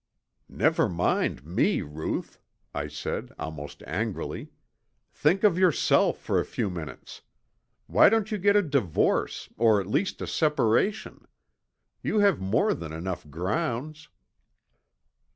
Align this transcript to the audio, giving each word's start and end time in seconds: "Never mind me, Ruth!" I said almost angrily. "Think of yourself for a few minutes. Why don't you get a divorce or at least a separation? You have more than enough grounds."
"Never 0.49 0.89
mind 0.89 1.45
me, 1.45 1.81
Ruth!" 1.83 2.39
I 2.73 2.87
said 2.87 3.31
almost 3.37 3.83
angrily. 3.85 4.49
"Think 5.13 5.43
of 5.43 5.59
yourself 5.59 6.17
for 6.17 6.39
a 6.39 6.43
few 6.43 6.71
minutes. 6.71 7.21
Why 7.85 8.09
don't 8.09 8.31
you 8.31 8.39
get 8.39 8.55
a 8.55 8.63
divorce 8.63 9.47
or 9.57 9.79
at 9.79 9.85
least 9.85 10.19
a 10.19 10.25
separation? 10.25 11.27
You 12.01 12.17
have 12.17 12.41
more 12.41 12.73
than 12.73 12.91
enough 12.91 13.29
grounds." 13.29 14.09